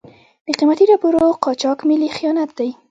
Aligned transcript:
د 0.45 0.47
قیمتي 0.59 0.85
ډبرو 0.89 1.25
قاچاق 1.43 1.79
ملي 1.89 2.09
خیانت 2.17 2.49
دی. 2.57 2.69